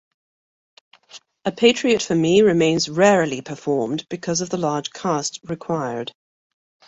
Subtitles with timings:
[1.45, 6.11] "A Patriot for Me" remains rarely performed because of the large cast required.